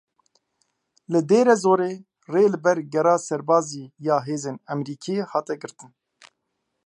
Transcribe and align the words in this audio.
Li 1.11 1.19
Dêre 1.29 1.55
Zorê 1.63 1.93
rê 2.33 2.43
li 2.53 2.59
ber 2.65 2.77
gera 2.93 3.15
serbazî 3.27 3.83
ya 4.07 4.17
hêzên 4.27 4.57
Amerîkî 4.71 5.17
hat 5.31 5.47
girtin. 5.61 5.91